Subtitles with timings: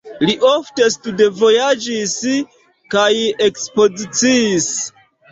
[0.27, 2.15] Li ofte studvojaĝis
[2.95, 3.11] kaj
[3.49, 4.71] ekspoziciis.